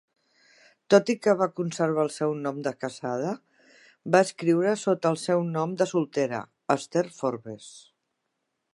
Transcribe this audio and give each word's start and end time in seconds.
Tot 0.93 1.11
i 1.13 1.15
que 1.25 1.35
va 1.41 1.47
conservar 1.59 2.05
el 2.05 2.09
seu 2.15 2.33
nom 2.47 2.57
de 2.69 2.73
casada, 2.85 3.35
va 4.17 4.23
escriure 4.31 4.75
sota 4.87 5.15
el 5.15 5.23
seu 5.27 5.47
nom 5.59 5.77
de 5.83 5.91
soltera, 5.95 6.45
Esther 6.79 7.09
Forbes. 7.21 7.73